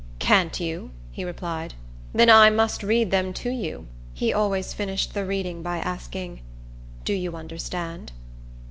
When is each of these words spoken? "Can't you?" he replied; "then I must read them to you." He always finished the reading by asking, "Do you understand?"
"Can't 0.17 0.59
you?" 0.59 0.89
he 1.11 1.23
replied; 1.23 1.75
"then 2.11 2.27
I 2.27 2.49
must 2.49 2.81
read 2.81 3.11
them 3.11 3.33
to 3.33 3.51
you." 3.51 3.85
He 4.15 4.33
always 4.33 4.73
finished 4.73 5.13
the 5.13 5.27
reading 5.27 5.61
by 5.61 5.77
asking, 5.77 6.41
"Do 7.05 7.13
you 7.13 7.35
understand?" 7.35 8.11